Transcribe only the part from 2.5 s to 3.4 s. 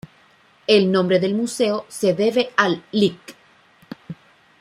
al Lic.